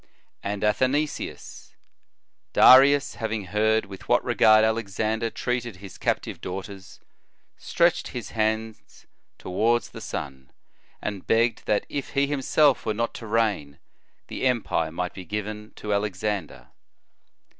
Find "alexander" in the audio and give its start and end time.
4.65-5.29